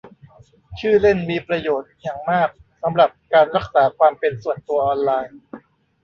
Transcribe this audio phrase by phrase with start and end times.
[0.79, 2.49] ชื่อเล่นมีประโยชน์อย่างมาก
[2.81, 5.37] สำหรับการรักษาความเป็นส่วนตัวออนไลน์